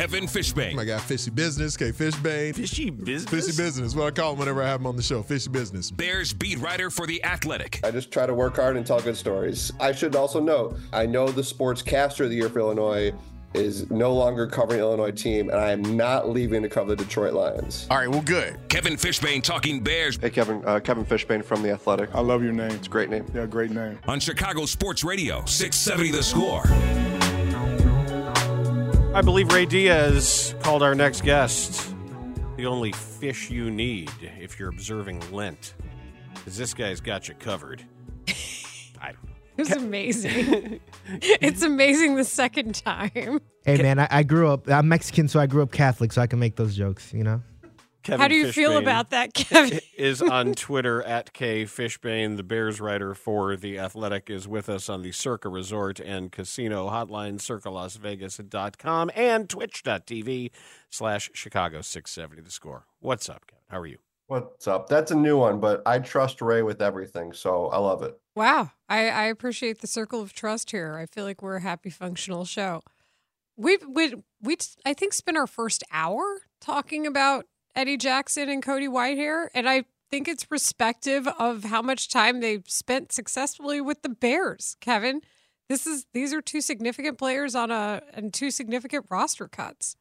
[0.00, 0.78] Kevin Fishbain.
[0.78, 2.54] I got Fishy Business, K Fishbain.
[2.54, 3.30] Fishy business.
[3.30, 5.22] Fishy Business, what I call him whenever I have him on the show.
[5.22, 5.90] Fishy Business.
[5.90, 7.80] Bears beat writer for The Athletic.
[7.84, 9.70] I just try to work hard and tell good stories.
[9.78, 13.12] I should also note, I know the sportscaster of the year for Illinois
[13.52, 17.34] is no longer covering Illinois team, and I am not leaving to cover the Detroit
[17.34, 17.86] Lions.
[17.90, 18.58] All right, well, good.
[18.70, 20.62] Kevin Fishbain talking Bears Hey, Kevin.
[20.64, 22.14] Uh, Kevin Fishbain from the Athletic.
[22.14, 22.70] I love your name.
[22.70, 23.26] It's a great name.
[23.34, 23.98] Yeah, great name.
[24.08, 27.09] on Chicago Sports Radio, 670 The Score.
[29.20, 31.94] I believe Ray Diaz called our next guest
[32.56, 34.10] the only fish you need
[34.40, 35.74] if you're observing Lent.
[36.32, 37.84] Because this guy's got you covered.
[38.98, 39.18] I, It
[39.58, 40.80] was amazing.
[41.06, 43.42] it's amazing the second time.
[43.66, 44.66] Hey man, I, I grew up.
[44.70, 47.12] I'm Mexican, so I grew up Catholic, so I can make those jokes.
[47.12, 47.42] You know.
[48.02, 49.80] Kevin How do you feel about that, Kevin?
[49.96, 52.36] is on Twitter at K Fishbain.
[52.36, 56.88] The Bears writer for The Athletic is with us on the Circa Resort and Casino
[56.88, 60.50] hotline, circalasvegas.com and twitch.tv
[60.88, 62.86] slash Chicago 670 The Score.
[63.00, 63.64] What's up, Kevin?
[63.68, 63.98] How are you?
[64.30, 64.88] What's up?
[64.88, 68.16] That's a new one, but I trust Ray with everything, so I love it.
[68.36, 68.70] Wow.
[68.88, 70.96] I, I appreciate the circle of trust here.
[70.96, 72.82] I feel like we're a happy, functional show.
[73.56, 78.88] We've, we, we, I think, spent our first hour talking about Eddie Jackson and Cody
[78.88, 79.48] Whitehair.
[79.54, 84.76] And I think it's respective of how much time they've spent successfully with the Bears,
[84.80, 85.22] Kevin.
[85.68, 89.96] This is these are two significant players on a and two significant roster cuts.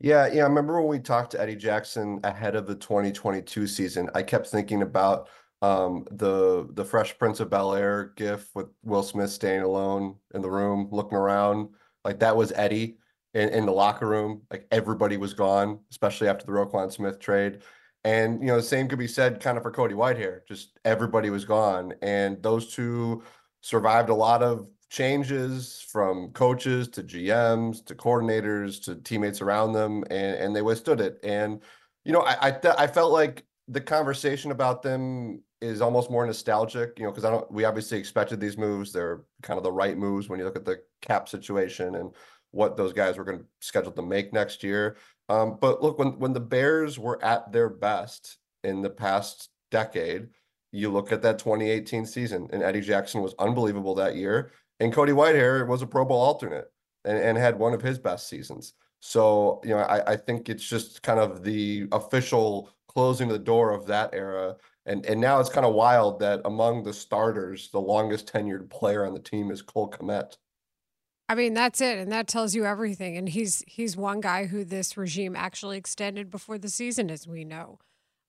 [0.00, 0.42] Yeah, yeah.
[0.42, 4.10] I remember when we talked to Eddie Jackson ahead of the 2022 season.
[4.14, 5.28] I kept thinking about
[5.62, 10.42] um, the the Fresh Prince of Bel Air gif with Will Smith staying alone in
[10.42, 11.70] the room, looking around.
[12.04, 12.98] Like that was Eddie
[13.38, 14.42] in, in the locker room.
[14.50, 17.60] Like everybody was gone, especially after the Roquan Smith trade.
[18.04, 20.40] And you know, the same could be said kind of for Cody Whitehair.
[20.46, 23.22] Just everybody was gone, and those two
[23.60, 30.04] survived a lot of changes from coaches to GMs to coordinators to teammates around them,
[30.10, 31.18] and, and they withstood it.
[31.22, 31.60] And
[32.04, 36.24] you know, I I, th- I felt like the conversation about them is almost more
[36.24, 37.50] nostalgic, you know, because I don't.
[37.50, 38.92] We obviously expected these moves.
[38.92, 42.14] They're kind of the right moves when you look at the cap situation and
[42.50, 44.96] what those guys were going to schedule to make next year.
[45.28, 50.28] Um, but look, when when the Bears were at their best in the past decade,
[50.72, 55.12] you look at that 2018 season, and Eddie Jackson was unbelievable that year, and Cody
[55.12, 56.70] Whitehair was a Pro Bowl alternate
[57.04, 58.74] and, and had one of his best seasons.
[59.00, 63.70] So, you know, I, I think it's just kind of the official closing the door
[63.70, 64.56] of that era.
[64.86, 69.06] And and now it's kind of wild that among the starters, the longest tenured player
[69.06, 70.36] on the team is Cole Kmet.
[71.28, 73.16] I mean, that's it, and that tells you everything.
[73.16, 77.44] And he's he's one guy who this regime actually extended before the season, as we
[77.44, 77.78] know.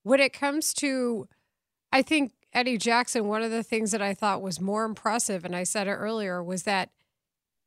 [0.03, 1.27] When it comes to,
[1.91, 5.55] I think Eddie Jackson, one of the things that I thought was more impressive, and
[5.55, 6.89] I said it earlier, was that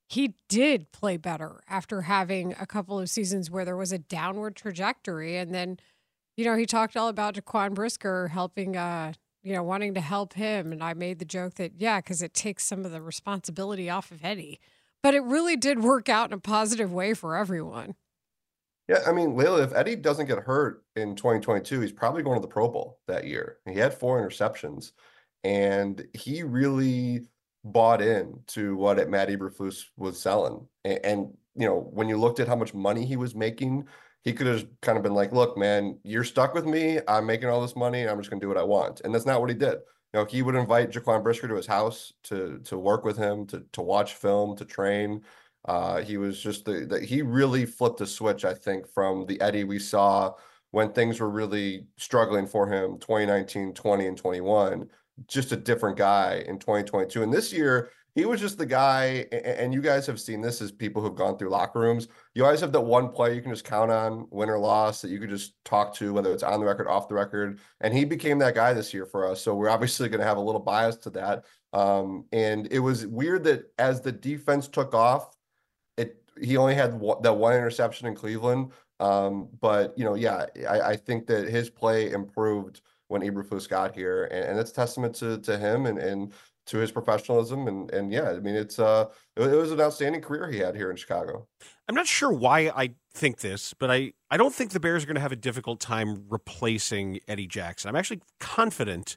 [0.08, 4.54] he did play better after having a couple of seasons where there was a downward
[4.54, 5.78] trajectory, and then,
[6.36, 10.34] you know, he talked all about Jaquan Brisker helping, uh, you know, wanting to help
[10.34, 13.88] him, and I made the joke that yeah, because it takes some of the responsibility
[13.88, 14.60] off of Eddie
[15.02, 17.94] but it really did work out in a positive way for everyone.
[18.88, 22.42] Yeah, I mean, Leila, if Eddie doesn't get hurt in 2022, he's probably going to
[22.42, 23.58] the Pro Bowl that year.
[23.66, 24.92] He had four interceptions,
[25.44, 27.22] and he really
[27.64, 30.66] bought in to what Matt Eberflus was selling.
[30.84, 33.86] And, and you know, when you looked at how much money he was making,
[34.24, 36.98] he could have kind of been like, "Look, man, you're stuck with me.
[37.06, 38.02] I'm making all this money.
[38.02, 39.78] And I'm just going to do what I want." And that's not what he did
[40.12, 43.46] you know, he would invite Jaquan Brisker to his house to to work with him,
[43.46, 45.22] to to watch film, to train.
[45.64, 49.40] Uh, he was just the, the he really flipped the switch, I think, from the
[49.40, 50.34] Eddie we saw
[50.72, 54.90] when things were really struggling for him 2019, 20, and 21.
[55.28, 57.22] Just a different guy in 2022.
[57.22, 60.70] And this year, he was just the guy, and you guys have seen this as
[60.70, 62.08] people who've gone through locker rooms.
[62.34, 65.10] You always have that one player you can just count on, win or loss, that
[65.10, 67.58] you could just talk to, whether it's on the record, off the record.
[67.80, 69.40] And he became that guy this year for us.
[69.40, 71.46] So we're obviously going to have a little bias to that.
[71.72, 75.34] Um, and it was weird that as the defense took off,
[75.96, 78.72] it he only had that one interception in Cleveland.
[79.00, 83.94] Um, but you know, yeah, I, I think that his play improved when Eberflus got
[83.94, 86.32] here, and, and it's testament to to him and and
[86.66, 89.06] to his professionalism and and yeah, I mean it's uh
[89.36, 91.46] it, it was an outstanding career he had here in Chicago.
[91.88, 95.06] I'm not sure why I think this, but I I don't think the Bears are
[95.06, 97.88] going to have a difficult time replacing Eddie Jackson.
[97.88, 99.16] I'm actually confident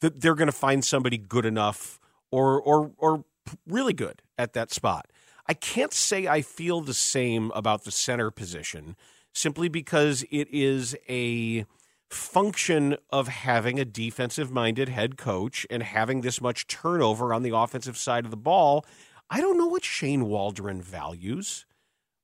[0.00, 2.00] that they're going to find somebody good enough
[2.30, 3.24] or or or
[3.66, 5.10] really good at that spot.
[5.48, 8.96] I can't say I feel the same about the center position
[9.32, 11.66] simply because it is a
[12.10, 17.56] function of having a defensive minded head coach and having this much turnover on the
[17.56, 18.84] offensive side of the ball.
[19.28, 21.66] I don't know what Shane Waldron values.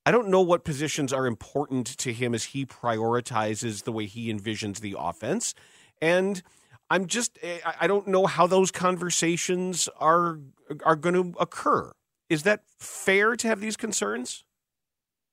[0.05, 4.33] I don't know what positions are important to him as he prioritizes the way he
[4.33, 5.55] envisions the offense.
[6.01, 6.43] And
[6.91, 10.39] I'm just eh, I don't know how those conversations are
[10.85, 11.93] are going to occur.
[12.29, 14.45] Is that fair to have these concerns?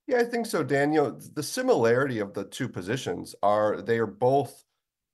[0.10, 1.20] Yeah, I think so, Daniel.
[1.36, 4.66] The similarity of the two positions are they are both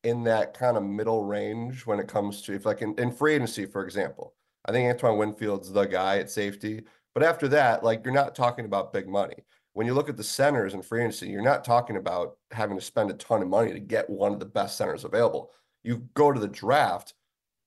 [0.06, 3.34] in that kind of middle range when it comes to if like in, in free
[3.34, 4.36] agency, for example.
[4.64, 6.84] I think Antoine Winfield's the guy at safety.
[7.14, 9.36] But after that, like you're not talking about big money.
[9.74, 12.84] When you look at the centers in free agency, you're not talking about having to
[12.84, 15.52] spend a ton of money to get one of the best centers available.
[15.84, 17.16] You go to the draft,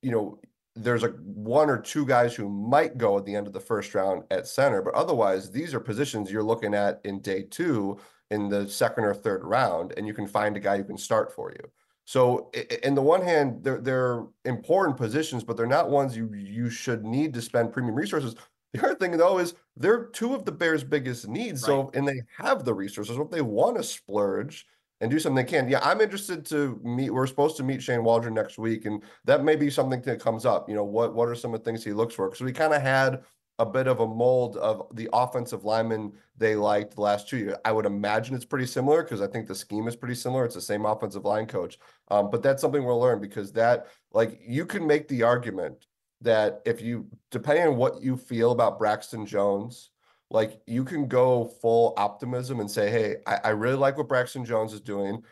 [0.01, 0.41] you know,
[0.83, 3.95] there's a one or two guys who might go at the end of the first
[3.95, 7.99] round at center, but otherwise these are positions you're looking at in day two
[8.31, 11.35] in the second or third round, and you can find a guy who can start
[11.35, 11.71] for you.
[12.05, 12.51] So,
[12.83, 17.05] in the one hand, they're they're important positions, but they're not ones you you should
[17.05, 18.35] need to spend premium resources.
[18.75, 21.63] The other thing though is they're two of the Bears' biggest needs.
[21.63, 21.69] Right.
[21.69, 23.17] So, and they have the resources.
[23.17, 24.67] So if they want to splurge
[25.01, 25.69] and do something they can.
[25.69, 27.11] Yeah, I'm interested to meet.
[27.11, 30.45] We're supposed to meet Shane Waldron next week, and that may be something that comes
[30.45, 30.69] up.
[30.69, 32.29] You know, what what are some of the things he looks for?
[32.29, 33.23] Because we kind of had
[33.61, 37.57] a bit of a mold of the offensive lineman they liked the last two years.
[37.65, 40.45] I would imagine it's pretty similar because I think the scheme is pretty similar.
[40.45, 41.79] It's the same offensive line coach.
[42.09, 45.87] Um, but that's something we'll learn because that, like, you can make the argument
[46.21, 49.91] that if you, depending on what you feel about Braxton Jones,
[50.31, 54.45] like you can go full optimism and say, hey, I, I really like what Braxton
[54.45, 55.23] Jones is doing.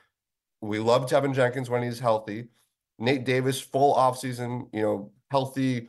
[0.62, 2.48] We love Teven Jenkins when he's healthy.
[2.98, 5.88] Nate Davis, full offseason, you know, healthy,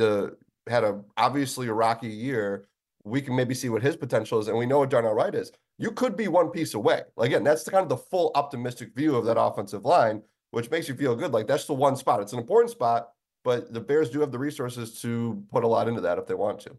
[0.00, 0.28] uh,
[0.68, 2.68] had a obviously a rocky year.
[3.02, 5.52] We can maybe see what his potential is, and we know what Darnell Wright is.
[5.76, 7.02] You could be one piece away.
[7.18, 10.22] Again, that's the kind of the full optimistic view of that offensive line,
[10.52, 11.32] which makes you feel good.
[11.32, 12.20] Like that's the one spot.
[12.22, 13.10] It's an important spot,
[13.42, 16.34] but the Bears do have the resources to put a lot into that if they
[16.34, 16.76] want to.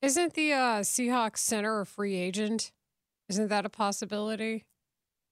[0.00, 2.70] Isn't the uh, Seahawks center a free agent?
[3.28, 4.64] Isn't that a possibility?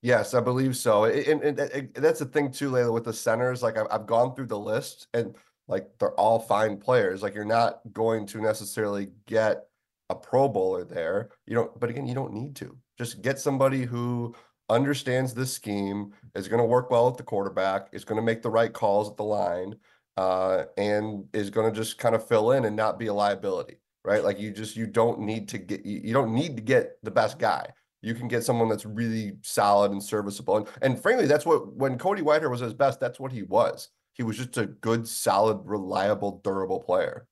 [0.03, 1.05] Yes, I believe so.
[1.05, 3.63] And, and, and, that's the thing too, Leila, with the centers.
[3.63, 5.37] Like I've, I've gone through the list, and
[5.69, 7.23] like they're all fine players.
[7.23, 9.67] Like you're not going to necessarily get
[10.11, 11.31] a Pro Bowler there.
[11.47, 12.77] You don't, but again, you don't need to.
[12.99, 14.35] Just get somebody who
[14.69, 18.43] understands this scheme, is going to work well at the quarterback, is going to make
[18.43, 19.77] the right calls at the line,
[20.17, 23.79] uh, and is going to just kind of fill in and not be a liability
[24.07, 24.25] right?
[24.25, 27.39] Like you just you don't need to get you don't need to get the best
[27.39, 27.67] guy.
[28.03, 30.57] You can get someone that's really solid and serviceable.
[30.57, 33.89] And and frankly, that's what when Cody Whitehair was his best, that's what he was.
[34.15, 37.27] He was just a good, solid, reliable, durable player.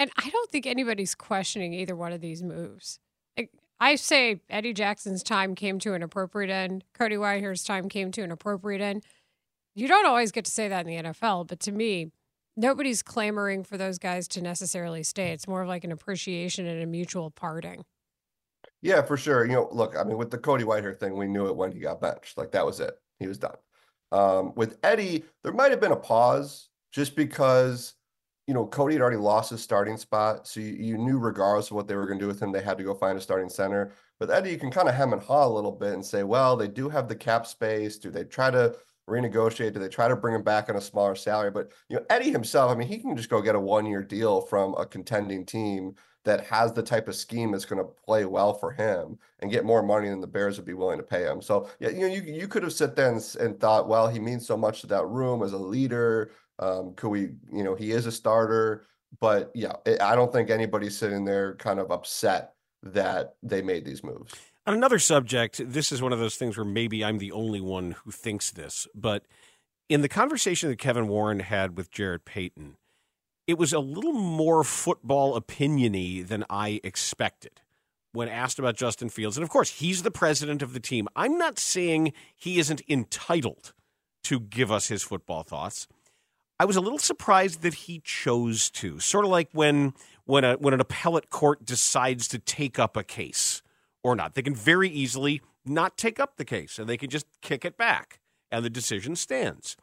[0.00, 2.98] And I don't think anybody's questioning either one of these moves.
[3.80, 6.82] I say Eddie Jackson's time came to an appropriate end.
[6.94, 9.04] Cody Whitehair's time came to an appropriate end.
[9.76, 12.10] You don't always get to say that in the NFL, but to me,
[12.58, 15.30] nobody's clamoring for those guys to necessarily stay.
[15.30, 17.84] It's more of like an appreciation and a mutual parting.
[18.82, 19.46] Yeah, for sure.
[19.46, 21.78] You know, look, I mean, with the Cody Whitehair thing, we knew it when he
[21.78, 22.36] got benched.
[22.36, 22.94] Like that was it.
[23.18, 23.56] He was done.
[24.10, 27.94] Um, with Eddie, there might have been a pause just because,
[28.46, 30.46] you know, Cody had already lost his starting spot.
[30.46, 32.62] So you, you knew regardless of what they were going to do with him, they
[32.62, 33.92] had to go find a starting center.
[34.18, 36.56] With Eddie, you can kind of hem and haw a little bit and say, well,
[36.56, 37.98] they do have the cap space.
[37.98, 38.74] Do they try to
[39.08, 39.72] renegotiate?
[39.72, 41.50] Do they try to bring him back on a smaller salary?
[41.50, 44.42] But you know, Eddie himself, I mean, he can just go get a one-year deal
[44.42, 45.94] from a contending team
[46.24, 49.64] that has the type of scheme that's going to play well for him and get
[49.64, 51.40] more money than the Bears would be willing to pay him.
[51.40, 54.18] So yeah, you know, you you could have sit there and, and thought, well, he
[54.18, 56.32] means so much to that room as a leader.
[56.58, 57.20] Um, could we,
[57.52, 58.86] you know, he is a starter,
[59.20, 64.04] but yeah, I don't think anybody's sitting there kind of upset that they made these
[64.04, 64.34] moves.
[64.68, 67.92] On another subject, this is one of those things where maybe I'm the only one
[67.92, 69.24] who thinks this, but
[69.88, 72.76] in the conversation that Kevin Warren had with Jarrett Payton,
[73.46, 77.62] it was a little more football opiniony than I expected
[78.12, 79.38] when asked about Justin Fields.
[79.38, 81.08] And of course, he's the president of the team.
[81.16, 83.72] I'm not saying he isn't entitled
[84.24, 85.88] to give us his football thoughts.
[86.60, 89.00] I was a little surprised that he chose to.
[89.00, 89.94] Sort of like when
[90.26, 93.62] when a when an appellate court decides to take up a case
[94.02, 94.34] or not.
[94.34, 97.76] They can very easily not take up the case and they can just kick it
[97.76, 99.76] back and the decision stands.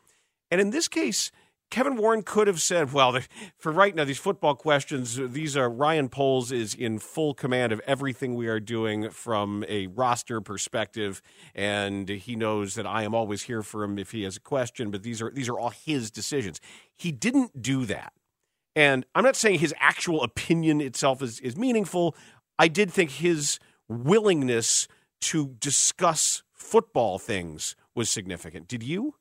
[0.50, 1.32] And in this case,
[1.72, 3.20] Kevin Warren could have said, well,
[3.58, 7.82] for right now, these football questions, these are Ryan Poles is in full command of
[7.88, 11.22] everything we are doing from a roster perspective.
[11.56, 14.92] And he knows that I am always here for him if he has a question,
[14.92, 16.62] but these are, these are all his decisions.
[16.96, 18.14] He didn't do that.
[18.76, 22.16] And I'm not saying his actual opinion itself is, is meaningful.
[22.60, 24.88] I did think his willingness
[25.22, 28.68] to discuss football things was significant.
[28.68, 29.16] Did you?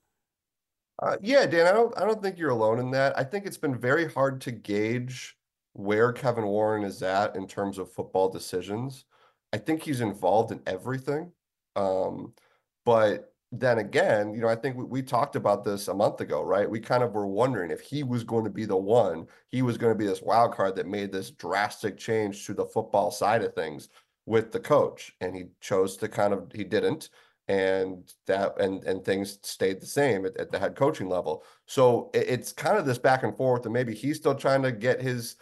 [1.03, 3.19] Uh, yeah, Dan, I don't I don't think you're alone in that.
[3.19, 5.37] I think it's been very hard to gauge
[5.73, 9.05] where Kevin Warren is at in terms of football decisions,
[9.53, 11.33] I think he's involved in everything.
[11.75, 12.33] Um,
[12.85, 16.43] but then again, you know, I think we, we, talked about this a month ago,
[16.43, 16.71] right?
[16.71, 19.77] We kind of were wondering if he was going to be the one, he was
[19.77, 23.43] going to be this wild card that made this drastic change to the football side
[23.43, 23.89] of things
[24.27, 25.15] with the coach.
[25.21, 27.11] And he chose to kind of, he didn't.
[27.47, 31.45] And that, and, and things stayed the same at, at the head coaching level.
[31.67, 34.73] So it, it's kind of this back and forth, and maybe he's still trying to
[34.73, 35.37] get his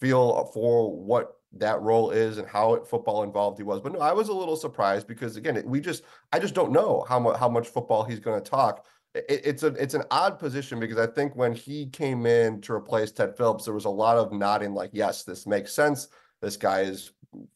[0.00, 3.80] feel for what that role is and how it, football involved he was.
[3.80, 7.04] But no, I was a little surprised because again, we just I just don't know
[7.08, 8.86] how much how much football he's going to talk.
[9.14, 12.72] It, it's a it's an odd position because I think when he came in to
[12.72, 16.08] replace Ted Phillips, there was a lot of nodding like, yes, this makes sense.
[16.40, 17.12] This guy is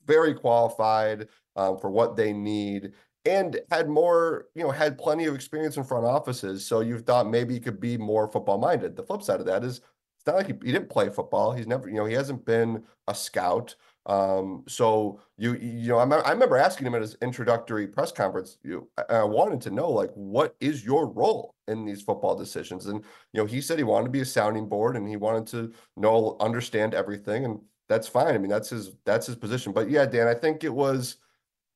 [0.07, 2.93] very qualified um, for what they need
[3.25, 6.67] and had more, you know, had plenty of experience in front offices.
[6.67, 8.97] So you thought maybe he could be more football minded.
[8.97, 9.81] The flip side of that is
[10.19, 11.53] it's not like he, he didn't play football.
[11.53, 13.75] He's never, you know, he hasn't been a scout.
[14.07, 18.59] Um, so you, you know, I, I remember asking him at his introductory press conference,
[18.65, 22.87] you, I wanted to know, like, what is your role in these football decisions?
[22.87, 25.47] And, you know, he said he wanted to be a sounding board and he wanted
[25.49, 27.45] to know, understand everything.
[27.45, 27.61] And
[27.93, 28.35] that's fine.
[28.35, 29.73] I mean, that's his, that's his position.
[29.73, 31.17] But yeah, Dan, I think it was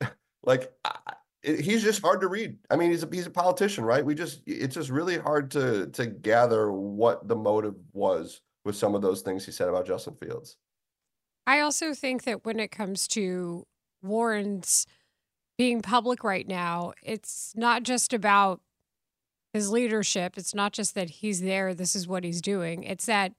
[0.42, 0.72] like,
[1.46, 2.56] he's just hard to read.
[2.70, 4.04] I mean, he's a he's a politician, right?
[4.04, 8.94] We just it's just really hard to to gather what the motive was with some
[8.94, 10.56] of those things he said about Justin Fields.
[11.46, 13.64] I also think that when it comes to
[14.02, 14.86] Warren's
[15.56, 18.60] being public right now, it's not just about
[19.52, 20.36] his leadership.
[20.36, 22.82] It's not just that he's there, this is what he's doing.
[22.82, 23.32] It's that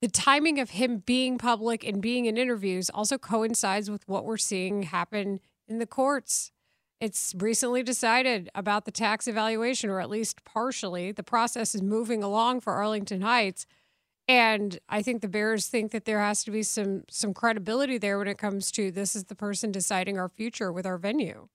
[0.00, 4.36] the timing of him being public and being in interviews also coincides with what we're
[4.36, 6.52] seeing happen in the courts
[7.00, 11.12] it's recently decided about the tax evaluation, or at least partially.
[11.12, 13.64] The process is moving along for Arlington Heights.
[14.28, 18.18] And I think the Bears think that there has to be some some credibility there
[18.18, 21.48] when it comes to this is the person deciding our future with our venue.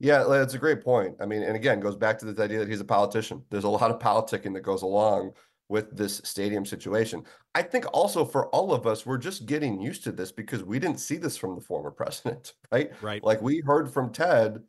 [0.00, 1.14] Yeah, that's a great point.
[1.20, 3.44] I mean, and again, goes back to this idea that he's a politician.
[3.50, 5.32] There's a lot of politicking that goes along
[5.72, 7.24] with this stadium situation.
[7.54, 10.78] I think also for all of us, we're just getting used to this because we
[10.78, 12.92] didn't see this from the former president, right?
[13.00, 13.24] Right.
[13.24, 14.62] Like we heard from Ted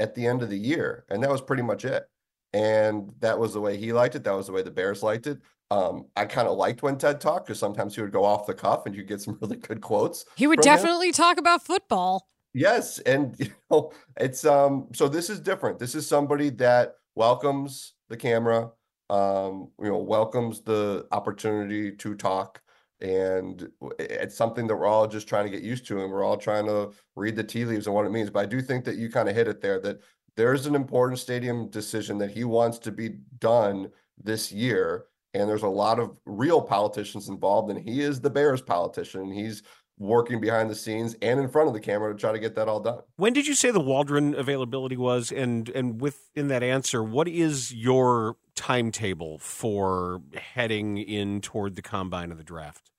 [0.00, 2.08] at the end of the year, and that was pretty much it.
[2.54, 4.24] And that was the way he liked it.
[4.24, 5.38] That was the way the Bears liked it.
[5.70, 8.54] Um, I kind of liked when Ted talked because sometimes he would go off the
[8.54, 10.24] cuff and you get some really good quotes.
[10.36, 11.12] He would definitely him.
[11.12, 12.28] talk about football.
[12.54, 15.78] Yes, and you know, it's um so this is different.
[15.78, 18.70] This is somebody that welcomes the camera,
[19.10, 22.60] um, you know, welcomes the opportunity to talk.
[23.00, 26.38] And it's something that we're all just trying to get used to, and we're all
[26.38, 28.30] trying to read the tea leaves and what it means.
[28.30, 30.00] But I do think that you kind of hit it there that
[30.36, 33.90] there's an important stadium decision that he wants to be done
[34.22, 35.06] this year.
[35.34, 39.20] And there's a lot of real politicians involved, and he is the Bears politician.
[39.22, 39.62] And He's
[39.98, 42.68] working behind the scenes and in front of the camera to try to get that
[42.68, 43.00] all done.
[43.16, 45.32] When did you say the Waldron availability was?
[45.32, 52.32] And and within that answer, what is your timetable for heading in toward the combine
[52.32, 52.90] of the draft?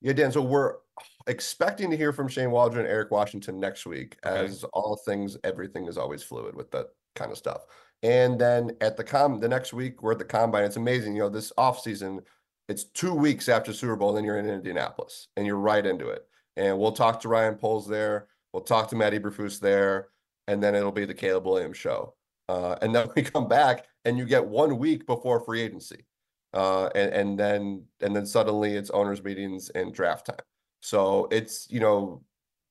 [0.00, 0.32] Yeah, Dan.
[0.32, 0.76] So we're
[1.26, 4.44] expecting to hear from Shane Waldron and Eric Washington next week, okay.
[4.44, 7.66] as all things, everything is always fluid with that kind of stuff.
[8.02, 10.64] And then at the com the next week, we're at the combine.
[10.64, 11.14] It's amazing.
[11.14, 12.20] You know, this off season
[12.68, 16.26] it's two weeks after Super Bowl, then you're in Indianapolis and you're right into it.
[16.56, 18.28] And we'll talk to Ryan Poles there.
[18.52, 20.08] We'll talk to Matt Eberflus there,
[20.46, 22.14] and then it'll be the Caleb Williams show.
[22.48, 26.04] Uh, and then we come back, and you get one week before free agency,
[26.54, 30.46] uh, and and then and then suddenly it's owners meetings and draft time.
[30.80, 32.22] So it's you know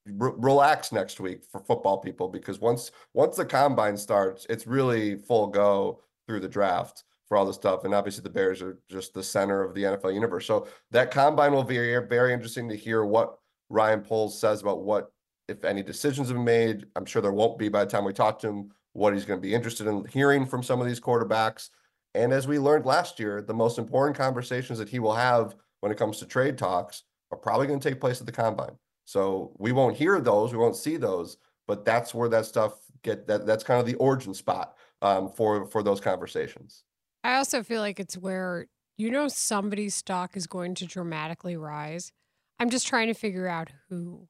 [0.06, 5.48] relax next week for football people because once once the combine starts, it's really full
[5.48, 7.84] go through the draft for all this stuff.
[7.84, 10.46] And obviously, the Bears are just the center of the NFL universe.
[10.46, 13.38] So that combine will be very interesting to hear what
[13.70, 15.12] Ryan Poles says about what,
[15.48, 16.86] if any, decisions have been made.
[16.96, 18.72] I'm sure there won't be by the time we talk to him.
[18.98, 21.70] What he's going to be interested in hearing from some of these quarterbacks.
[22.16, 25.92] And as we learned last year, the most important conversations that he will have when
[25.92, 28.76] it comes to trade talks are probably going to take place at the combine.
[29.06, 31.38] So we won't hear those, we won't see those,
[31.68, 35.68] but that's where that stuff get that that's kind of the origin spot um, for
[35.68, 36.84] for those conversations.
[37.24, 38.66] I also feel like it's where
[38.98, 42.12] you know somebody's stock is going to dramatically rise.
[42.60, 44.28] I'm just trying to figure out who.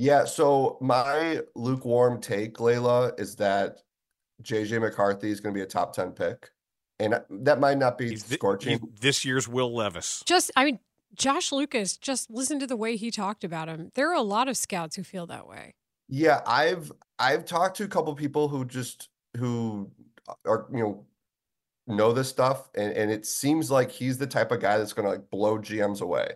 [0.00, 3.82] Yeah, so my lukewarm take, Leila, is that
[4.42, 6.48] JJ McCarthy is going to be a top 10 pick.
[6.98, 8.78] And that might not be he's scorching.
[8.78, 10.22] Th- this year's Will Levis.
[10.24, 10.78] Just, I mean,
[11.14, 13.90] Josh Lucas, just listen to the way he talked about him.
[13.94, 15.74] There are a lot of scouts who feel that way.
[16.08, 19.90] Yeah, I've I've talked to a couple people who just who
[20.46, 21.06] are you know
[21.86, 25.04] know this stuff, and, and it seems like he's the type of guy that's going
[25.04, 26.32] to like blow GMs away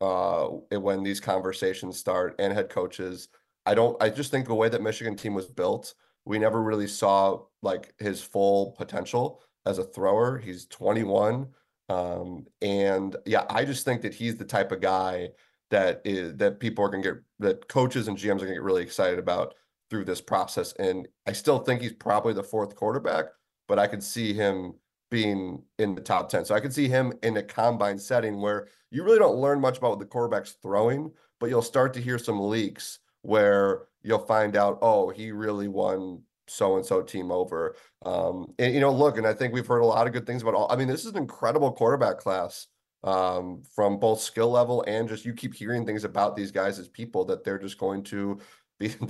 [0.00, 3.28] uh, when these conversations start and head coaches.
[3.64, 4.00] I don't.
[4.02, 7.94] I just think the way that Michigan team was built, we never really saw like
[7.98, 10.38] his full potential as a thrower.
[10.38, 11.48] He's 21,
[11.88, 15.30] um, and yeah, I just think that he's the type of guy
[15.70, 18.82] that is that people are to get that coaches and GMs are to get really
[18.82, 19.54] excited about
[19.90, 20.72] through this process.
[20.74, 23.26] And I still think he's probably the fourth quarterback,
[23.68, 24.74] but I could see him
[25.10, 26.44] being in the top 10.
[26.44, 29.78] So I could see him in a combine setting where you really don't learn much
[29.78, 34.56] about what the quarterback's throwing, but you'll start to hear some leaks where you'll find
[34.56, 37.74] out, oh, he really won so and so team over.
[38.04, 40.42] Um, and you know, look, and I think we've heard a lot of good things
[40.42, 40.70] about all.
[40.70, 42.68] I mean, this is an incredible quarterback class
[43.04, 46.88] um, from both skill level and just you keep hearing things about these guys as
[46.88, 48.38] people that they're just going to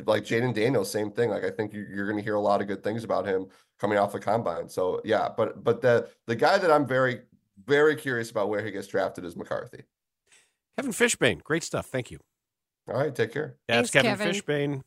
[0.07, 1.31] like Jayden Daniels, same thing.
[1.31, 3.47] Like I think you, are going to hear a lot of good things about him
[3.79, 4.69] coming off the combine.
[4.69, 7.23] So yeah, but but the the guy that I'm very
[7.67, 9.83] very curious about where he gets drafted is McCarthy.
[10.77, 11.87] Kevin Fishbain, great stuff.
[11.87, 12.19] Thank you.
[12.89, 13.57] All right, take care.
[13.67, 14.35] That's Thanks, Kevin Kevin.
[14.35, 14.83] Fishbain.